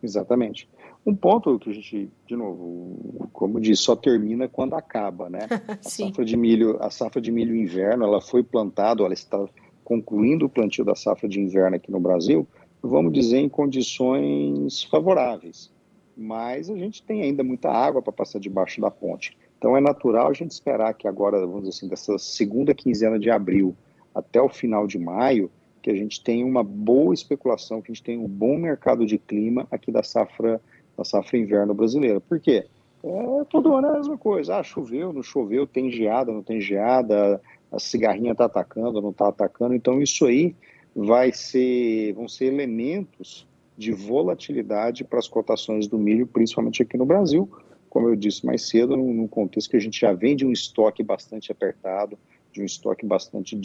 Exatamente. 0.00 0.68
Um 1.04 1.14
ponto 1.14 1.59
que 1.59 1.71
a 1.71 1.73
gente, 1.73 2.11
de 2.26 2.37
novo, 2.37 3.28
como 3.33 3.59
disse, 3.59 3.83
só 3.83 3.97
termina 3.97 4.49
quando 4.49 4.75
acaba, 4.75 5.30
né? 5.30 5.40
A 5.69 5.83
safra 5.83 6.25
de 6.25 6.37
milho, 6.37 6.76
a 6.83 6.90
safra 6.90 7.21
de 7.21 7.33
milho 7.33 7.57
inverno, 7.57 8.04
ela 8.04 8.21
foi 8.21 8.42
plantada, 8.42 9.02
ela 9.02 9.14
está 9.14 9.49
concluindo 9.83 10.47
o 10.47 10.49
plantio 10.49 10.85
da 10.85 10.95
safra 10.95 11.28
de 11.28 11.40
inverno 11.40 11.76
aqui 11.76 11.90
no 11.90 11.99
Brasil, 11.99 12.47
vamos 12.83 13.12
dizer 13.12 13.38
em 13.38 13.49
condições 13.49 14.85
favoráveis. 14.85 15.73
Mas 16.16 16.69
a 16.69 16.76
gente 16.76 17.02
tem 17.02 17.23
ainda 17.23 17.42
muita 17.42 17.71
água 17.71 18.02
para 18.02 18.12
passar 18.12 18.38
debaixo 18.38 18.80
da 18.80 18.90
ponte. 18.90 19.37
Então 19.59 19.76
é 19.76 19.80
natural 19.80 20.28
a 20.28 20.33
gente 20.33 20.50
esperar 20.50 20.95
que 20.95 21.09
agora, 21.09 21.40
vamos 21.40 21.62
dizer 21.62 21.71
assim, 21.71 21.88
dessa 21.88 22.19
segunda 22.19 22.75
quinzena 22.75 23.19
de 23.19 23.30
abril 23.30 23.75
até 24.14 24.40
o 24.40 24.49
final 24.49 24.87
de 24.87 24.99
maio, 24.99 25.50
que 25.83 25.90
a 25.90 25.95
gente 25.95 26.23
tenha 26.23 26.45
uma 26.45 26.62
boa 26.62 27.14
especulação, 27.14 27.80
que 27.80 27.90
a 27.90 27.95
gente 27.95 28.04
tenha 28.04 28.21
um 28.21 28.28
bom 28.28 28.59
mercado 28.59 29.07
de 29.07 29.19
clima 29.19 29.66
aqui 29.71 29.90
da 29.90 30.02
safra 30.02 30.61
da 31.00 31.04
safra 31.04 31.38
inverno 31.38 31.73
brasileira. 31.73 32.21
Por 32.21 32.38
quê? 32.38 32.66
É, 33.02 33.45
todo 33.49 33.75
ano 33.75 33.87
é 33.87 33.90
a 33.90 33.95
mesma 33.95 34.19
coisa. 34.19 34.59
Ah, 34.59 34.62
choveu, 34.62 35.12
não 35.12 35.23
choveu, 35.23 35.66
tem 35.66 35.90
geada, 35.90 36.30
não 36.30 36.42
tem 36.42 36.61
geada, 36.61 37.40
a 37.73 37.78
cigarrinha 37.78 38.33
está 38.33 38.45
atacando, 38.45 39.00
não 39.00 39.11
está 39.11 39.28
atacando. 39.28 39.75
Então, 39.75 40.02
isso 40.02 40.26
aí 40.26 40.54
vai 40.95 41.33
ser, 41.33 42.12
vão 42.12 42.28
ser 42.28 42.47
elementos 42.47 43.49
de 43.78 43.92
volatilidade 43.92 45.04
para 45.04 45.19
as 45.19 45.26
cotações 45.26 45.87
do 45.87 45.99
milho, 45.99 46.26
principalmente 46.26 46.83
aqui 46.83 46.99
no 46.99 47.07
Brasil, 47.07 47.50
como 47.88 48.09
eu 48.09 48.14
disse 48.14 48.45
mais 48.45 48.69
cedo, 48.69 48.95
num 48.95 49.26
contexto 49.26 49.71
que 49.71 49.76
a 49.76 49.80
gente 49.80 49.99
já 49.99 50.12
vem 50.12 50.37
de 50.37 50.45
um 50.45 50.52
estoque 50.52 51.02
bastante 51.02 51.50
apertado, 51.50 52.19
de 52.52 52.61
um 52.61 52.64
estoque 52.64 53.07
bastante 53.07 53.59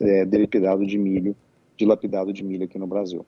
é, 0.00 0.24
dilapidado 0.24 0.86
de 0.86 0.96
milho, 0.96 1.34
dilapidado 1.76 2.32
de 2.32 2.44
milho 2.44 2.64
aqui 2.64 2.78
no 2.78 2.86
Brasil. 2.86 3.26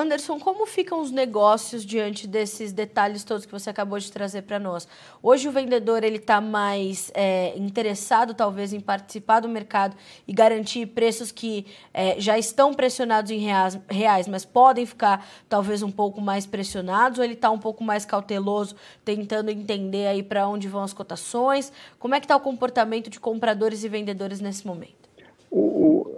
Anderson, 0.00 0.38
como 0.38 0.64
ficam 0.64 1.00
os 1.00 1.10
negócios 1.10 1.84
diante 1.84 2.28
desses 2.28 2.70
detalhes 2.72 3.24
todos 3.24 3.44
que 3.44 3.50
você 3.50 3.68
acabou 3.68 3.98
de 3.98 4.12
trazer 4.12 4.42
para 4.42 4.56
nós? 4.56 4.86
Hoje 5.20 5.48
o 5.48 5.50
vendedor 5.50 6.04
ele 6.04 6.18
está 6.18 6.40
mais 6.40 7.10
é, 7.14 7.52
interessado 7.58 8.32
talvez 8.32 8.72
em 8.72 8.78
participar 8.78 9.40
do 9.40 9.48
mercado 9.48 9.96
e 10.24 10.32
garantir 10.32 10.86
preços 10.86 11.32
que 11.32 11.66
é, 11.92 12.14
já 12.20 12.38
estão 12.38 12.72
pressionados 12.72 13.32
em 13.32 13.38
reais, 13.38 13.76
reais, 13.90 14.28
mas 14.28 14.44
podem 14.44 14.86
ficar 14.86 15.26
talvez 15.48 15.82
um 15.82 15.90
pouco 15.90 16.20
mais 16.20 16.46
pressionados, 16.46 17.18
ou 17.18 17.24
ele 17.24 17.34
está 17.34 17.50
um 17.50 17.58
pouco 17.58 17.82
mais 17.82 18.04
cauteloso, 18.04 18.76
tentando 19.04 19.50
entender 19.50 20.06
aí 20.06 20.22
para 20.22 20.46
onde 20.46 20.68
vão 20.68 20.84
as 20.84 20.92
cotações? 20.92 21.72
Como 21.98 22.14
é 22.14 22.20
que 22.20 22.26
está 22.26 22.36
o 22.36 22.40
comportamento 22.40 23.10
de 23.10 23.18
compradores 23.18 23.82
e 23.82 23.88
vendedores 23.88 24.40
nesse 24.40 24.64
momento? 24.64 24.97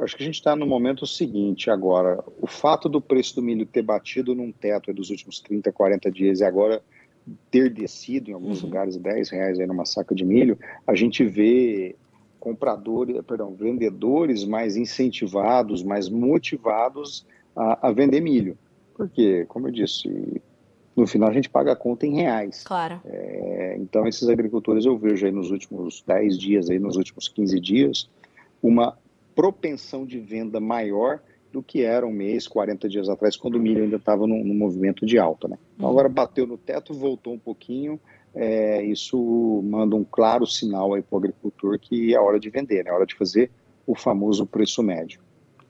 Acho 0.03 0.17
que 0.17 0.23
a 0.23 0.27
gente 0.27 0.37
está 0.37 0.57
no 0.57 0.67
momento 0.67 1.07
seguinte 1.07 1.71
agora. 1.71 2.23
O 2.41 2.47
fato 2.47 2.89
do 2.89 3.01
preço 3.01 3.35
do 3.35 3.43
milho 3.43 3.67
ter 3.67 3.83
batido 3.83 4.35
num 4.35 4.51
teto 4.51 4.93
dos 4.93 5.11
últimos 5.11 5.41
30, 5.41 5.71
40 5.73 6.11
dias 6.11 6.41
e 6.41 6.45
agora 6.45 6.83
ter 7.51 7.71
descido 7.71 8.31
em 8.31 8.35
alguns 8.35 8.63
uhum. 8.63 8.69
lugares 8.69 8.97
10 8.97 9.31
reais 9.31 9.61
aí 9.61 9.67
numa 9.67 9.85
saca 9.85 10.15
de 10.15 10.25
milho, 10.25 10.59
a 10.87 10.95
gente 10.95 11.25
vê 11.25 11.95
compradores, 12.39 13.21
perdão, 13.27 13.55
vendedores 13.55 14.45
mais 14.45 14.77
incentivados, 14.77 15.83
mais 15.83 16.09
motivados 16.09 17.27
a, 17.55 17.89
a 17.89 17.93
vender 17.93 18.21
milho. 18.21 18.57
Porque, 18.95 19.45
como 19.47 19.69
eu 19.69 19.73
disse, 19.73 20.41
no 20.97 21.07
final 21.07 21.29
a 21.29 21.33
gente 21.33 21.51
paga 21.51 21.73
a 21.73 21.77
conta 21.77 22.07
em 22.07 22.15
reais. 22.15 22.65
Claro. 22.65 23.01
É, 23.05 23.77
então, 23.79 24.07
esses 24.07 24.29
agricultores 24.29 24.87
eu 24.87 24.97
vejo 24.97 25.27
aí 25.27 25.33
nos 25.33 25.51
últimos 25.51 26.03
10 26.07 26.39
dias, 26.39 26.71
aí 26.71 26.79
nos 26.79 26.97
últimos 26.97 27.29
15 27.29 27.61
dias, 27.61 28.11
uma 28.63 28.97
propensão 29.35 30.05
de 30.05 30.19
venda 30.19 30.61
maior 30.61 31.21
do 31.53 31.63
que 31.63 31.83
era 31.83 32.07
um 32.07 32.13
mês, 32.13 32.47
40 32.47 32.89
dias 32.89 33.09
atrás, 33.09 33.37
quando 33.37 33.57
o 33.57 33.61
milho 33.61 33.83
ainda 33.83 33.97
estava 33.97 34.27
num, 34.27 34.45
num, 34.45 34.55
movimento 34.55 35.05
de 35.05 35.19
alta. 35.19 35.49
Né? 35.49 35.59
Então, 35.75 35.87
uhum. 35.87 35.93
agora 35.93 36.09
bateu 36.09 36.47
no 36.47 36.57
teto, 36.57 36.95
voltou 36.95 37.35
um 37.35 37.39
pouquinho, 37.39 37.99
é, 38.35 38.83
isso 38.85 39.61
manda 39.65 39.97
um 39.97 40.05
claro 40.05 40.47
sinal 40.47 40.91
para 40.91 41.05
o 41.11 41.17
agricultor 41.17 41.79
que 41.79 42.15
é 42.15 42.21
hora 42.21 42.39
de 42.39 42.49
vender, 42.51 42.85
né? 42.85 42.91
é 42.91 42.95
hora 42.95 43.07
de 43.07 43.17
fazer 43.17 43.51
o 43.87 43.97
famoso 43.97 44.47
preço 44.47 44.83
médio. 44.83 45.21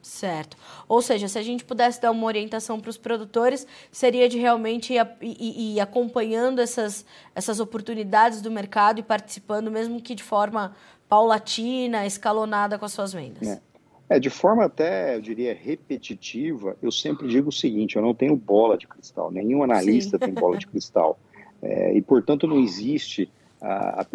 Certo. 0.02 0.57
Ou 0.88 1.02
seja, 1.02 1.28
se 1.28 1.38
a 1.38 1.42
gente 1.42 1.64
pudesse 1.64 2.00
dar 2.00 2.11
uma 2.11 2.26
orientação 2.26 2.80
para 2.80 2.88
os 2.88 2.97
produtores, 2.97 3.66
seria 3.92 4.28
de 4.28 4.38
realmente 4.38 4.95
ir, 4.95 5.07
ir, 5.21 5.75
ir, 5.75 5.80
acompanhando 5.80 6.61
essas, 6.61 7.04
essas 7.35 7.61
oportunidades 7.61 8.40
do 8.40 8.50
mercado 8.50 9.00
e 9.00 9.02
participando, 9.02 9.71
mesmo 9.71 10.00
que 10.00 10.14
de 10.14 10.23
forma 10.23 10.75
paulatina, 11.09 12.07
escalonada 12.07 12.78
com 12.78 12.85
as 12.85 12.92
suas 12.92 13.12
vendas. 13.12 13.47
É. 13.47 13.61
é, 14.09 14.19
de 14.19 14.30
forma 14.30 14.64
até, 14.64 15.16
eu 15.16 15.21
diria, 15.21 15.52
repetitiva, 15.52 16.76
eu 16.80 16.90
sempre 16.90 17.28
digo 17.28 17.50
o 17.50 17.52
seguinte: 17.52 17.97
eu 17.97 18.02
não 18.02 18.14
tenho 18.14 18.35
bola 18.37 18.78
de 18.78 18.87
cristal, 18.87 19.30
nenhum 19.30 19.62
analista 19.62 20.16
Sim. 20.16 20.25
tem 20.25 20.35
bola 20.35 20.57
de 20.57 20.66
cristal. 20.66 21.19
É, 21.62 21.92
e, 21.95 22.00
portanto, 22.00 22.47
não 22.47 22.59
existe 22.59 23.30
a, 23.61 24.00
a, 24.00 24.07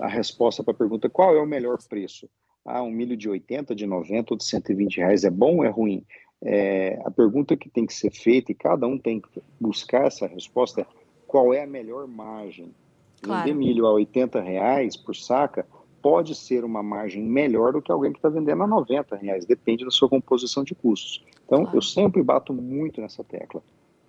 a 0.00 0.08
resposta 0.08 0.64
para 0.64 0.72
a 0.72 0.74
pergunta 0.74 1.10
qual 1.10 1.36
é 1.36 1.38
o 1.38 1.44
melhor 1.44 1.76
preço. 1.86 2.26
Ah, 2.64 2.82
um 2.82 2.90
milho 2.90 3.16
de 3.16 3.28
80, 3.28 3.74
de 3.74 3.86
90 3.86 4.34
ou 4.34 4.38
de 4.38 4.44
120 4.44 4.96
reais 4.96 5.24
é 5.24 5.30
bom 5.30 5.58
ou 5.58 5.64
é 5.64 5.68
ruim? 5.68 6.04
É, 6.42 7.00
a 7.04 7.10
pergunta 7.10 7.56
que 7.56 7.68
tem 7.68 7.86
que 7.86 7.94
ser 7.94 8.10
feita, 8.10 8.52
e 8.52 8.54
cada 8.54 8.86
um 8.86 8.98
tem 8.98 9.20
que 9.20 9.42
buscar 9.60 10.06
essa 10.06 10.26
resposta, 10.26 10.82
é 10.82 10.86
qual 11.26 11.52
é 11.52 11.62
a 11.62 11.66
melhor 11.66 12.06
margem? 12.06 12.74
Claro. 13.22 13.44
Vender 13.44 13.58
milho 13.58 13.86
a 13.86 13.92
80 13.92 14.40
reais 14.40 14.96
por 14.96 15.16
saca 15.16 15.66
pode 16.02 16.34
ser 16.34 16.64
uma 16.64 16.82
margem 16.82 17.22
melhor 17.22 17.72
do 17.72 17.80
que 17.80 17.90
alguém 17.90 18.12
que 18.12 18.18
está 18.18 18.28
vendendo 18.28 18.62
a 18.62 18.66
90 18.66 19.16
reais, 19.16 19.46
depende 19.46 19.84
da 19.84 19.90
sua 19.90 20.08
composição 20.08 20.62
de 20.62 20.74
custos. 20.74 21.24
Então, 21.46 21.62
claro. 21.62 21.78
eu 21.78 21.82
sempre 21.82 22.22
bato 22.22 22.52
muito 22.52 23.00
nessa 23.00 23.24
tecla. 23.24 23.62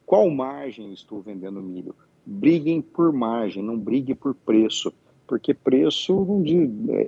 Qual 0.06 0.30
margem 0.30 0.92
estou 0.92 1.22
vendendo 1.22 1.62
milho? 1.62 1.96
Briguem 2.26 2.82
por 2.82 3.14
margem, 3.14 3.64
não 3.64 3.78
brigue 3.78 4.14
por 4.14 4.36
preço, 4.36 4.94
porque 5.27 5.53
preço 5.53 6.25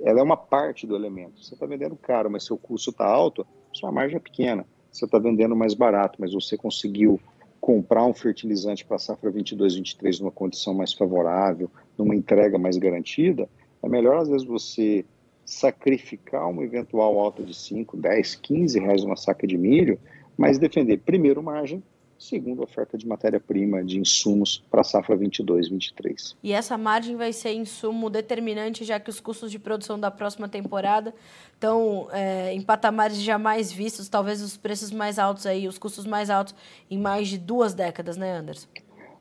ela 0.02 0.20
é 0.20 0.22
uma 0.22 0.36
parte 0.36 0.86
do 0.86 0.96
elemento. 0.96 1.42
Você 1.42 1.54
está 1.54 1.66
vendendo 1.66 1.96
caro, 1.96 2.30
mas 2.30 2.44
seu 2.44 2.56
custo 2.56 2.90
está 2.90 3.06
alto, 3.06 3.46
sua 3.72 3.92
margem 3.92 4.16
é 4.16 4.20
pequena. 4.20 4.66
Você 4.90 5.04
está 5.04 5.18
vendendo 5.18 5.54
mais 5.54 5.74
barato, 5.74 6.18
mas 6.20 6.32
você 6.32 6.56
conseguiu 6.56 7.20
comprar 7.60 8.04
um 8.04 8.14
fertilizante 8.14 8.84
para 8.84 8.96
a 8.96 8.98
safra 8.98 9.30
22, 9.30 9.76
23 9.76 10.20
numa 10.20 10.30
condição 10.30 10.74
mais 10.74 10.92
favorável, 10.92 11.70
numa 11.96 12.14
entrega 12.14 12.56
mais 12.58 12.76
garantida, 12.76 13.48
é 13.82 13.88
melhor, 13.88 14.18
às 14.18 14.28
vezes, 14.28 14.46
você 14.46 15.04
sacrificar 15.44 16.48
uma 16.48 16.62
eventual 16.62 17.18
alta 17.18 17.42
de 17.42 17.54
5, 17.54 17.96
10, 17.96 18.34
15 18.36 18.78
reais 18.80 19.04
uma 19.04 19.16
saca 19.16 19.46
de 19.46 19.56
milho, 19.56 19.98
mas 20.36 20.58
defender, 20.58 20.98
primeiro, 20.98 21.42
margem, 21.42 21.82
segundo, 22.18 22.62
oferta 22.62 22.98
de 22.98 23.06
matéria-prima, 23.06 23.84
de 23.84 23.98
insumos 23.98 24.62
para 24.70 24.80
a 24.80 24.84
safra 24.84 25.16
22, 25.16 25.68
23. 25.68 26.36
E 26.42 26.52
essa 26.52 26.76
margem 26.76 27.16
vai 27.16 27.32
ser 27.32 27.52
insumo 27.52 28.10
determinante, 28.10 28.84
já 28.84 28.98
que 28.98 29.08
os 29.08 29.20
custos 29.20 29.50
de 29.50 29.58
produção 29.58 29.98
da 29.98 30.10
próxima 30.10 30.48
temporada 30.48 31.14
estão 31.54 32.08
é, 32.12 32.52
em 32.52 32.60
patamares 32.60 33.18
jamais 33.18 33.70
vistos, 33.70 34.08
talvez 34.08 34.42
os 34.42 34.56
preços 34.56 34.90
mais 34.90 35.18
altos 35.18 35.46
aí, 35.46 35.68
os 35.68 35.78
custos 35.78 36.04
mais 36.04 36.28
altos 36.28 36.54
em 36.90 36.98
mais 36.98 37.28
de 37.28 37.38
duas 37.38 37.72
décadas, 37.72 38.16
né, 38.16 38.36
Anderson? 38.36 38.68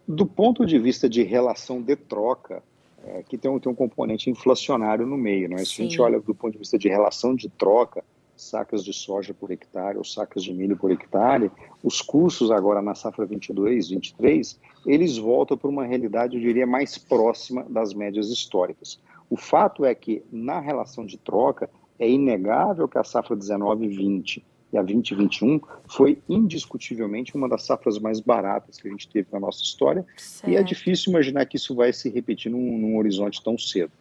Do 0.08 0.26
ponto 0.26 0.66
de 0.66 0.80
vista 0.80 1.08
de 1.08 1.22
relação 1.22 1.82
de 1.82 1.96
troca, 1.96 2.64
é, 3.06 3.24
que 3.24 3.38
tem 3.38 3.50
um, 3.50 3.60
tem 3.60 3.72
um 3.72 3.76
componente 3.76 4.30
inflacionário 4.30 5.06
no 5.06 5.18
meio. 5.18 5.50
Né? 5.50 5.58
Se 5.60 5.82
a 5.82 5.84
gente 5.86 6.02
olha 6.02 6.20
do 6.20 6.34
ponto 6.34 6.54
de 6.54 6.60
vista 6.60 6.78
de 6.78 6.90
relação 6.90 7.36
de 7.36 7.48
troca, 7.50 8.04
sacas 8.38 8.84
de 8.84 8.94
soja 8.94 9.34
por 9.34 9.52
hectare 9.52 9.98
ou 9.98 10.04
sacas 10.04 10.44
de 10.44 10.54
milho 10.54 10.78
por 10.78 10.92
hectare, 10.92 11.52
os 11.84 12.02
custos 12.02 12.52
agora 12.52 12.82
na 12.82 12.96
safra 12.96 13.26
22, 13.26 13.90
23, 13.90 14.60
eles 14.86 15.18
voltam 15.18 15.58
para 15.58 15.70
uma 15.70 15.86
realidade, 15.86 16.36
eu 16.36 16.42
diria, 16.42 16.66
mais 16.66 16.98
próxima 16.98 17.64
das 17.64 17.94
médias 17.94 18.30
históricas. 18.30 19.00
O 19.30 19.36
fato 19.36 19.84
é 19.84 19.94
que, 19.94 20.24
na 20.32 20.60
relação 20.60 21.06
de 21.06 21.18
troca, 21.18 21.70
é 22.00 22.10
inegável 22.10 22.88
que 22.88 22.98
a 22.98 23.04
safra 23.04 23.36
19 23.36 23.88
20 23.88 24.46
e 24.72 24.78
a 24.78 24.82
2021 24.82 25.60
foi 25.88 26.22
indiscutivelmente 26.28 27.36
uma 27.36 27.48
das 27.48 27.66
safras 27.66 28.00
mais 28.00 28.20
baratas 28.20 28.78
que 28.78 28.88
a 28.88 28.92
gente 28.92 29.08
teve 29.08 29.28
na 29.32 29.40
nossa 29.40 29.64
história. 29.64 30.06
Certo. 30.18 30.52
E 30.52 30.56
é 30.56 30.64
difícil 30.64 31.12
imaginar 31.12 31.46
que 31.46 31.56
isso 31.56 31.74
vai 31.74 31.94
se 31.94 32.10
repetir 32.10 32.52
num, 32.52 32.78
num 32.78 32.98
horizonte 32.98 33.44
tão 33.44 33.58
cedo. 33.58 33.92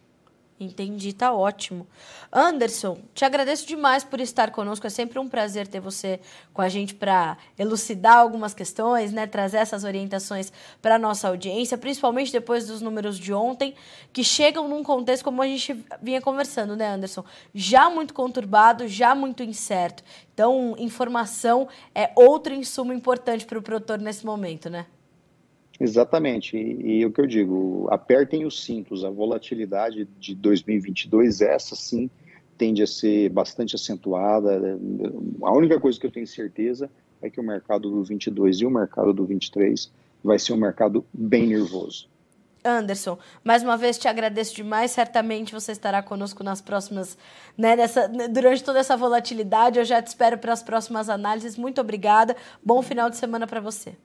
Entendi, 0.59 1.13
tá 1.13 1.31
ótimo. 1.31 1.85
Anderson, 2.33 2.97
te 3.13 3.23
agradeço 3.23 3.67
demais 3.67 4.03
por 4.03 4.19
estar 4.19 4.49
conosco. 4.49 4.87
É 4.87 4.89
sempre 4.89 5.19
um 5.19 5.29
prazer 5.29 5.67
ter 5.67 5.79
você 5.79 6.19
com 6.51 6.63
a 6.63 6.67
gente 6.67 6.95
para 6.95 7.37
elucidar 7.59 8.17
algumas 8.17 8.55
questões, 8.55 9.13
né? 9.13 9.27
Trazer 9.27 9.57
essas 9.57 9.83
orientações 9.83 10.51
para 10.81 10.95
a 10.95 10.99
nossa 10.99 11.27
audiência, 11.27 11.77
principalmente 11.77 12.31
depois 12.31 12.65
dos 12.65 12.81
números 12.81 13.19
de 13.19 13.31
ontem, 13.31 13.75
que 14.11 14.23
chegam 14.23 14.67
num 14.67 14.81
contexto 14.81 15.23
como 15.23 15.43
a 15.43 15.47
gente 15.47 15.85
vinha 16.01 16.21
conversando, 16.21 16.75
né, 16.75 16.87
Anderson? 16.87 17.23
Já 17.53 17.87
muito 17.87 18.15
conturbado, 18.15 18.87
já 18.87 19.13
muito 19.13 19.43
incerto. 19.43 20.03
Então, 20.33 20.75
informação 20.79 21.67
é 21.93 22.11
outro 22.15 22.51
insumo 22.51 22.91
importante 22.91 23.45
para 23.45 23.59
o 23.59 23.61
produtor 23.61 23.99
nesse 23.99 24.25
momento, 24.25 24.71
né? 24.71 24.87
Exatamente, 25.79 26.57
e, 26.57 26.99
e, 26.99 27.05
o 27.05 27.11
que 27.11 27.21
eu 27.21 27.27
digo, 27.27 27.87
apertem 27.91 28.45
os 28.45 28.63
cintos, 28.63 29.05
a 29.05 29.09
volatilidade 29.09 30.07
de 30.19 30.33
2022, 30.33 31.41
essa 31.41 31.75
sim, 31.75 32.09
tende 32.57 32.81
a 32.81 32.87
ser 32.87 33.29
bastante 33.29 33.75
acentuada. 33.75 34.59
A 35.43 35.51
única 35.53 35.79
coisa 35.79 35.99
que 35.99 36.07
eu 36.07 36.11
tenho 36.11 36.25
certeza 36.25 36.89
é 37.21 37.29
que 37.29 37.39
o 37.39 37.43
mercado 37.43 37.89
do 37.91 38.03
22 38.03 38.61
e 38.61 38.65
o 38.65 38.71
mercado 38.71 39.13
do 39.13 39.25
23 39.25 39.91
vai 40.23 40.39
ser 40.39 40.53
um 40.53 40.57
mercado 40.57 41.05
bem 41.13 41.47
nervoso. 41.47 42.09
Anderson, 42.65 43.17
mais 43.43 43.63
uma 43.63 43.77
vez 43.77 43.97
te 43.97 44.07
agradeço 44.07 44.55
demais. 44.55 44.91
Certamente 44.91 45.53
você 45.53 45.71
estará 45.71 46.01
conosco 46.01 46.43
nas 46.43 46.59
próximas, 46.59 47.17
né, 47.57 47.75
nessa, 47.75 48.07
durante 48.07 48.63
toda 48.63 48.79
essa 48.79 48.97
volatilidade. 48.97 49.79
Eu 49.79 49.85
já 49.85 50.01
te 50.01 50.07
espero 50.07 50.37
para 50.37 50.51
as 50.51 50.63
próximas 50.63 51.07
análises. 51.07 51.55
Muito 51.55 51.79
obrigada. 51.79 52.35
Bom 52.63 52.81
final 52.81 53.09
de 53.09 53.17
semana 53.17 53.47
para 53.47 53.61
você. 53.61 53.95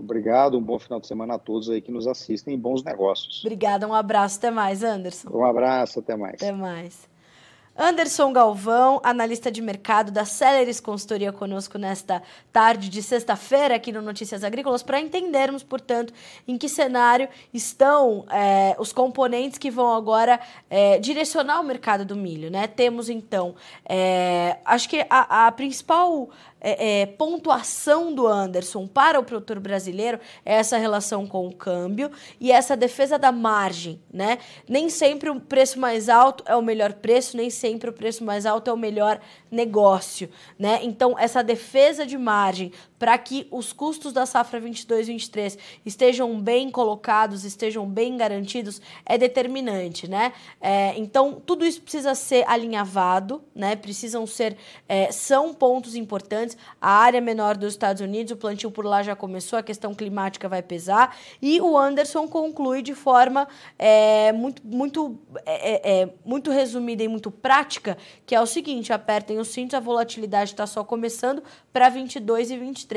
Obrigado, 0.00 0.56
um 0.56 0.62
bom 0.62 0.78
final 0.78 0.98
de 0.98 1.06
semana 1.06 1.34
a 1.34 1.38
todos 1.38 1.68
aí 1.68 1.80
que 1.80 1.92
nos 1.92 2.06
assistem 2.06 2.54
e 2.54 2.56
bons 2.56 2.82
negócios. 2.82 3.44
Obrigada, 3.44 3.86
um 3.86 3.94
abraço, 3.94 4.38
até 4.38 4.50
mais, 4.50 4.82
Anderson. 4.82 5.28
Um 5.30 5.44
abraço, 5.44 6.00
até 6.00 6.16
mais. 6.16 6.34
Até 6.34 6.52
mais. 6.52 7.10
Anderson 7.76 8.30
Galvão, 8.32 9.00
analista 9.02 9.50
de 9.50 9.62
mercado 9.62 10.10
da 10.10 10.24
Celeris 10.24 10.80
Consultoria, 10.80 11.32
conosco 11.32 11.78
nesta 11.78 12.22
tarde 12.52 12.90
de 12.90 13.02
sexta-feira 13.02 13.74
aqui 13.74 13.90
no 13.90 14.02
Notícias 14.02 14.44
Agrícolas, 14.44 14.82
para 14.82 15.00
entendermos, 15.00 15.62
portanto, 15.62 16.12
em 16.46 16.58
que 16.58 16.68
cenário 16.68 17.28
estão 17.54 18.26
é, 18.30 18.76
os 18.78 18.92
componentes 18.92 19.56
que 19.56 19.70
vão 19.70 19.94
agora 19.94 20.38
é, 20.68 20.98
direcionar 20.98 21.60
o 21.60 21.64
mercado 21.64 22.04
do 22.04 22.16
milho. 22.16 22.50
Né? 22.50 22.66
Temos, 22.66 23.08
então, 23.08 23.54
é, 23.88 24.58
acho 24.64 24.88
que 24.88 25.06
a, 25.08 25.46
a 25.46 25.52
principal 25.52 26.28
é, 26.60 27.02
é, 27.02 27.06
pontuação 27.06 28.14
do 28.14 28.26
Anderson 28.26 28.86
para 28.86 29.18
o 29.18 29.24
produtor 29.24 29.58
brasileiro 29.58 30.20
é 30.44 30.54
essa 30.54 30.76
relação 30.76 31.26
com 31.26 31.46
o 31.46 31.54
câmbio 31.54 32.10
e 32.38 32.52
essa 32.52 32.76
defesa 32.76 33.18
da 33.18 33.32
margem, 33.32 34.00
né? 34.12 34.38
Nem 34.68 34.88
sempre 34.88 35.30
o 35.30 35.40
preço 35.40 35.80
mais 35.80 36.08
alto 36.08 36.44
é 36.46 36.54
o 36.54 36.62
melhor 36.62 36.92
preço, 36.94 37.36
nem 37.36 37.50
sempre 37.50 37.90
o 37.90 37.92
preço 37.92 38.24
mais 38.24 38.44
alto 38.44 38.68
é 38.68 38.72
o 38.72 38.76
melhor 38.76 39.20
negócio, 39.50 40.28
né? 40.58 40.80
Então, 40.82 41.18
essa 41.18 41.42
defesa 41.42 42.04
de 42.06 42.18
margem 42.18 42.72
para 43.00 43.16
que 43.16 43.48
os 43.50 43.72
custos 43.72 44.12
da 44.12 44.26
safra 44.26 44.60
22-23 44.60 45.56
estejam 45.86 46.38
bem 46.38 46.70
colocados, 46.70 47.46
estejam 47.46 47.88
bem 47.88 48.14
garantidos, 48.14 48.78
é 49.06 49.16
determinante, 49.16 50.06
né? 50.06 50.34
É, 50.60 50.92
então, 50.98 51.40
tudo 51.46 51.64
isso 51.64 51.80
precisa 51.80 52.14
ser 52.14 52.44
alinhavado, 52.46 53.42
né? 53.54 53.74
Precisam 53.74 54.26
ser, 54.26 54.54
é, 54.86 55.10
são 55.10 55.54
pontos 55.54 55.94
importantes. 55.94 56.58
A 56.78 56.90
área 56.90 57.22
menor 57.22 57.56
dos 57.56 57.72
Estados 57.72 58.02
Unidos, 58.02 58.32
o 58.32 58.36
plantio 58.36 58.70
por 58.70 58.84
lá 58.84 59.02
já 59.02 59.16
começou, 59.16 59.58
a 59.58 59.62
questão 59.62 59.94
climática 59.94 60.46
vai 60.46 60.62
pesar. 60.62 61.16
E 61.40 61.58
o 61.58 61.78
Anderson 61.78 62.28
conclui 62.28 62.82
de 62.82 62.94
forma 62.94 63.48
é, 63.78 64.30
muito, 64.32 64.60
muito, 64.62 65.18
é, 65.46 65.70
é, 65.70 66.02
é 66.02 66.08
muito 66.22 66.50
resumida 66.50 67.02
e 67.02 67.08
muito 67.08 67.30
prática, 67.30 67.96
que 68.26 68.34
é 68.34 68.40
o 68.42 68.46
seguinte: 68.46 68.92
apertem 68.92 69.38
os 69.38 69.48
cintos, 69.48 69.72
a 69.72 69.80
volatilidade 69.80 70.50
está 70.50 70.66
só 70.66 70.84
começando 70.84 71.42
para 71.72 71.88
22 71.88 72.50
e 72.50 72.58
23. 72.58 72.89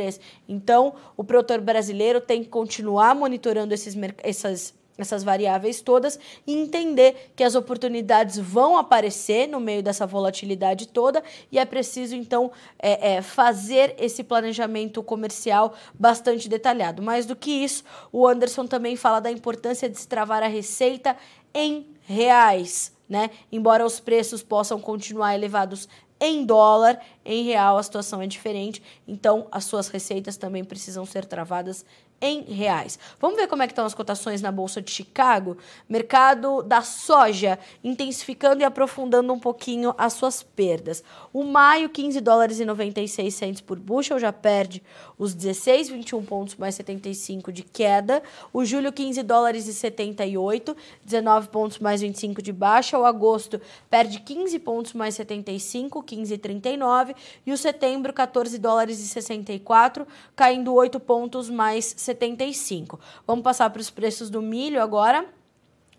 Então, 0.47 0.95
o 1.15 1.23
produtor 1.23 1.62
brasileiro 1.62 2.19
tem 2.19 2.43
que 2.43 2.50
continuar 2.50 3.13
monitorando 3.15 3.73
esses, 3.73 3.95
essas 4.23 4.73
essas 4.97 5.23
variáveis 5.23 5.81
todas 5.81 6.19
e 6.45 6.53
entender 6.53 7.31
que 7.35 7.43
as 7.43 7.55
oportunidades 7.55 8.38
vão 8.38 8.77
aparecer 8.77 9.47
no 9.47 9.59
meio 9.59 9.81
dessa 9.81 10.05
volatilidade 10.05 10.88
toda 10.88 11.23
e 11.51 11.57
é 11.57 11.65
preciso 11.65 12.15
então 12.15 12.51
é, 12.77 13.15
é, 13.15 13.21
fazer 13.21 13.95
esse 13.97 14.23
planejamento 14.23 15.01
comercial 15.01 15.73
bastante 15.93 16.47
detalhado. 16.47 17.01
Mais 17.01 17.25
do 17.25 17.35
que 17.35 17.51
isso, 17.51 17.83
o 18.12 18.27
Anderson 18.27 18.67
também 18.67 18.95
fala 18.95 19.19
da 19.19 19.31
importância 19.31 19.89
de 19.89 19.97
se 19.97 20.07
travar 20.07 20.43
a 20.43 20.47
receita 20.47 21.17
em 21.53 21.88
reais, 22.03 22.91
né? 23.07 23.29
Embora 23.51 23.85
os 23.85 24.00
preços 24.00 24.43
possam 24.43 24.79
continuar 24.79 25.35
elevados 25.35 25.88
em 26.24 26.46
dólar, 26.46 27.00
em 27.25 27.44
real 27.44 27.77
a 27.77 27.84
situação 27.84 28.22
é 28.22 28.27
diferente, 28.27 28.82
então 29.06 29.46
as 29.51 29.65
suas 29.65 29.89
receitas 29.89 30.38
também 30.38 30.63
precisam 30.63 31.06
ser 31.06 31.25
travadas 31.25 31.86
em 32.24 32.42
reais. 32.44 32.98
Vamos 33.20 33.36
ver 33.36 33.48
como 33.48 33.62
é 33.63 33.68
que 33.68 33.74
estão 33.74 33.86
as 33.86 33.94
cotações 33.94 34.42
na 34.42 34.50
Bolsa 34.50 34.82
de 34.82 34.89
Chicago? 34.89 35.58
Mercado 35.89 36.63
da 36.63 36.82
soja 36.82 37.60
intensificando 37.84 38.62
e 38.62 38.63
aprofundando 38.63 39.34
um 39.34 39.39
pouquinho 39.39 39.94
as 39.98 40.13
suas 40.13 40.42
perdas. 40.42 41.03
O 41.34 41.44
maio, 41.44 41.89
15 41.89 42.22
dólares 42.22 42.62
e 42.62 42.65
96 42.65 43.36
centos 43.36 43.62
por 43.62 43.77
bushel, 43.77 44.18
já 44.20 44.32
perde 44.32 44.82
os 45.18 45.34
16, 45.34 45.89
21 45.89 46.24
pontos 46.24 46.56
mais 46.56 46.75
75 46.75 47.51
de 47.51 47.62
queda. 47.62 48.24
O 48.53 48.63
julho, 48.63 48.94
15 48.94 49.22
dólares 49.22 49.68
e 49.68 49.74
78, 49.74 50.77
19 51.03 51.50
pontos 51.50 51.80
mais 51.80 52.00
25 52.00 52.42
de 52.42 52.53
baixa. 52.53 52.98
O 52.98 53.03
agosto 53.03 53.60
perde 53.89 54.22
15 54.22 54.58
pontos 54.60 54.94
mais 54.94 55.15
75, 55.15 56.01
15 56.01 56.34
e 56.34 56.38
39. 56.38 57.15
E 57.46 57.51
o 57.51 57.58
setembro, 57.58 58.13
14 58.13 58.58
dólares 58.58 59.01
e 59.01 59.08
64, 59.08 60.08
caindo 60.38 60.74
8 60.74 61.01
pontos 61.01 61.50
mais 61.50 61.94
75. 61.98 62.12
75. 62.13 63.00
Vamos 63.25 63.43
passar 63.43 63.70
para 63.70 63.82
os 63.82 63.89
preços 63.89 64.29
do 64.29 64.41
milho 64.41 64.82
agora. 64.82 65.25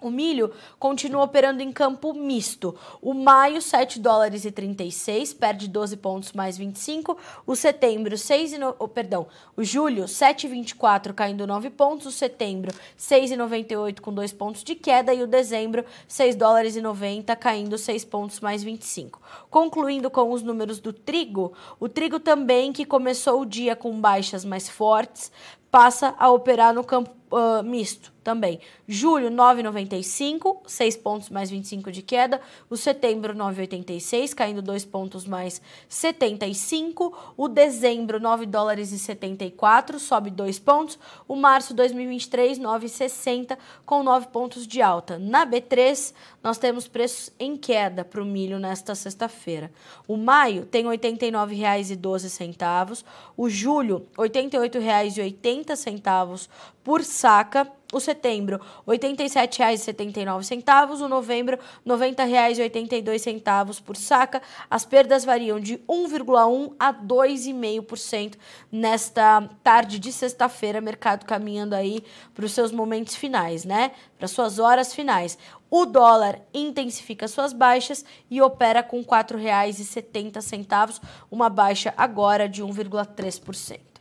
O 0.04 0.10
milho 0.10 0.52
continua 0.78 1.22
operando 1.22 1.62
em 1.62 1.72
campo 1.72 2.12
misto. 2.12 2.74
O 3.00 3.14
maio, 3.14 3.62
7 3.62 3.98
dólares 3.98 4.44
e 4.44 4.50
36, 4.50 5.32
perde 5.32 5.66
12 5.66 5.96
pontos 5.96 6.32
mais 6.34 6.58
25. 6.58 7.16
O 7.46 7.56
setembro, 7.56 8.18
6 8.18 8.52
e 8.52 8.58
no... 8.58 8.76
oh, 8.78 8.86
perdão, 8.86 9.26
o 9.56 9.64
julho, 9.64 10.04
7,24 10.04 11.14
caindo 11.14 11.46
9 11.46 11.70
pontos. 11.70 12.06
O 12.06 12.12
setembro, 12.12 12.70
6,98 12.98 14.00
com 14.00 14.12
2 14.12 14.30
pontos 14.34 14.62
de 14.62 14.74
queda. 14.74 15.14
E 15.14 15.22
o 15.22 15.26
dezembro, 15.26 15.82
6 16.06 16.36
dólares 16.36 16.76
e 16.76 16.82
90 16.82 17.34
caindo 17.36 17.78
6 17.78 18.04
pontos 18.04 18.40
mais 18.40 18.62
25. 18.62 19.22
Concluindo 19.48 20.10
com 20.10 20.30
os 20.30 20.42
números 20.42 20.80
do 20.80 20.92
trigo, 20.92 21.54
o 21.80 21.88
trigo 21.88 22.20
também 22.20 22.74
que 22.74 22.84
começou 22.84 23.40
o 23.40 23.46
dia 23.46 23.74
com 23.74 23.98
baixas 23.98 24.44
mais 24.44 24.68
fortes, 24.68 25.32
passa 25.74 26.14
a 26.20 26.30
operar 26.30 26.72
no 26.72 26.84
campo 26.84 27.10
uh, 27.32 27.60
misto 27.64 28.13
também. 28.24 28.58
Julho, 28.88 29.30
9,95, 29.30 30.62
6 30.66 30.96
pontos 30.96 31.28
mais 31.28 31.50
25 31.50 31.92
de 31.92 32.02
queda. 32.02 32.40
O 32.70 32.76
setembro, 32.76 33.34
9,86, 33.34 34.34
caindo 34.34 34.62
2 34.62 34.84
pontos 34.86 35.26
mais 35.26 35.60
75. 35.88 37.34
O 37.36 37.46
dezembro, 37.46 38.18
9 38.18 38.46
dólares 38.46 38.90
e 38.90 38.98
74, 38.98 40.00
sobe 40.00 40.30
2 40.30 40.58
pontos. 40.58 40.98
O 41.28 41.36
março 41.36 41.74
2023, 41.74 42.58
9,60, 42.58 43.58
com 43.84 44.02
9 44.02 44.28
pontos 44.28 44.66
de 44.66 44.80
alta. 44.80 45.18
Na 45.18 45.46
B3, 45.46 46.14
nós 46.42 46.56
temos 46.58 46.88
preços 46.88 47.30
em 47.38 47.56
queda 47.56 48.04
para 48.04 48.22
o 48.22 48.24
milho 48.24 48.58
nesta 48.58 48.94
sexta-feira. 48.94 49.70
O 50.08 50.16
maio 50.16 50.64
tem 50.64 50.84
R$ 50.84 50.96
89,12. 50.96 53.04
O 53.36 53.50
julho, 53.50 54.06
R$ 54.18 54.28
88,80 54.28 56.48
por 56.82 57.04
saca. 57.04 57.70
O 57.94 58.00
setembro, 58.00 58.60
R$ 58.84 58.98
87,79. 58.98 61.02
O 61.02 61.08
novembro, 61.08 61.56
R$ 61.56 61.92
90,82 61.92 63.80
por 63.80 63.96
saca. 63.96 64.42
As 64.68 64.84
perdas 64.84 65.24
variam 65.24 65.60
de 65.60 65.78
1,1% 65.88 66.74
a 66.76 66.92
2,5% 66.92 68.34
nesta 68.72 69.48
tarde 69.62 70.00
de 70.00 70.10
sexta-feira. 70.10 70.80
Mercado 70.80 71.24
caminhando 71.24 71.76
aí 71.76 72.02
para 72.34 72.44
os 72.44 72.50
seus 72.50 72.72
momentos 72.72 73.14
finais, 73.14 73.64
né? 73.64 73.92
Para 74.18 74.26
suas 74.26 74.58
horas 74.58 74.92
finais. 74.92 75.38
O 75.70 75.86
dólar 75.86 76.40
intensifica 76.52 77.28
suas 77.28 77.52
baixas 77.52 78.04
e 78.28 78.42
opera 78.42 78.82
com 78.82 78.98
R$ 78.98 79.04
4,70, 79.04 81.00
uma 81.30 81.48
baixa 81.48 81.94
agora 81.96 82.48
de 82.48 82.60
1,3%. 82.60 83.93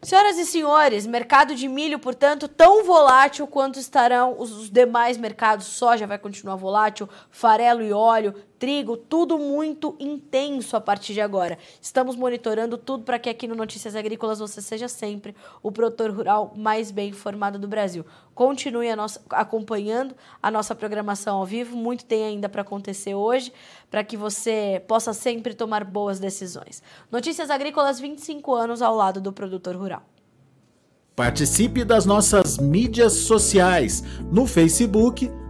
Senhoras 0.00 0.38
e 0.38 0.46
senhores, 0.46 1.06
mercado 1.06 1.54
de 1.54 1.66
milho, 1.66 1.98
portanto, 1.98 2.46
tão 2.46 2.84
volátil 2.84 3.46
quanto 3.46 3.78
estarão 3.78 4.36
os 4.38 4.70
demais 4.70 5.16
mercados. 5.16 5.66
Soja 5.66 6.06
vai 6.06 6.18
continuar 6.18 6.56
volátil, 6.56 7.08
farelo 7.30 7.82
e 7.82 7.92
óleo, 7.92 8.34
trigo, 8.58 8.96
tudo 8.96 9.38
muito 9.38 9.94
intenso 9.98 10.76
a 10.76 10.80
partir 10.80 11.14
de 11.14 11.20
agora. 11.20 11.56
Estamos 11.80 12.16
monitorando 12.16 12.76
tudo 12.76 13.04
para 13.04 13.18
que 13.18 13.30
aqui 13.30 13.46
no 13.46 13.54
Notícias 13.54 13.94
Agrícolas 13.94 14.38
você 14.38 14.60
seja 14.60 14.88
sempre 14.88 15.34
o 15.62 15.70
produtor 15.70 16.10
rural 16.10 16.52
mais 16.56 16.90
bem 16.90 17.10
informado 17.10 17.58
do 17.58 17.68
Brasil. 17.68 18.04
Continue 18.34 18.90
a 18.90 18.96
nossa, 18.96 19.20
acompanhando 19.30 20.14
a 20.42 20.50
nossa 20.50 20.74
programação 20.74 21.38
ao 21.38 21.46
vivo, 21.46 21.76
muito 21.76 22.04
tem 22.04 22.24
ainda 22.24 22.48
para 22.48 22.62
acontecer 22.62 23.14
hoje, 23.14 23.52
para 23.90 24.02
que 24.02 24.16
você 24.16 24.82
possa 24.86 25.12
sempre 25.12 25.54
tomar 25.54 25.84
boas 25.84 26.18
decisões. 26.18 26.82
Notícias 27.10 27.50
Agrícolas 27.50 28.00
25 28.00 28.54
anos 28.54 28.82
ao 28.82 28.94
lado 28.94 29.20
do 29.20 29.32
produtor 29.32 29.76
rural. 29.76 30.02
Participe 31.14 31.84
das 31.84 32.06
nossas 32.06 32.58
mídias 32.58 33.12
sociais 33.12 34.04
no 34.30 34.46
Facebook 34.46 35.28